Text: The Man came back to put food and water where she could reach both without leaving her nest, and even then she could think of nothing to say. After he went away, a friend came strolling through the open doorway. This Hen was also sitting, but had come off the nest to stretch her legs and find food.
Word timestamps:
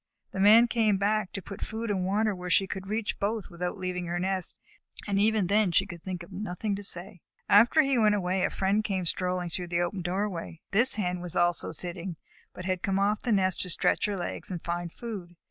The 0.31 0.39
Man 0.39 0.67
came 0.67 0.97
back 0.97 1.31
to 1.33 1.43
put 1.43 1.61
food 1.61 1.91
and 1.91 2.03
water 2.03 2.33
where 2.33 2.49
she 2.49 2.65
could 2.65 2.87
reach 2.87 3.19
both 3.19 3.51
without 3.51 3.77
leaving 3.77 4.07
her 4.07 4.17
nest, 4.17 4.59
and 5.05 5.19
even 5.19 5.45
then 5.45 5.71
she 5.71 5.85
could 5.85 6.01
think 6.01 6.23
of 6.23 6.31
nothing 6.31 6.75
to 6.75 6.83
say. 6.83 7.21
After 7.47 7.83
he 7.83 7.99
went 7.99 8.15
away, 8.15 8.43
a 8.43 8.49
friend 8.49 8.83
came 8.83 9.05
strolling 9.05 9.49
through 9.51 9.67
the 9.67 9.81
open 9.81 10.01
doorway. 10.01 10.59
This 10.71 10.95
Hen 10.95 11.19
was 11.21 11.35
also 11.35 11.71
sitting, 11.71 12.15
but 12.51 12.65
had 12.65 12.81
come 12.81 12.97
off 12.97 13.21
the 13.21 13.31
nest 13.31 13.61
to 13.61 13.69
stretch 13.69 14.05
her 14.05 14.17
legs 14.17 14.49
and 14.49 14.63
find 14.63 14.91
food. 14.91 15.35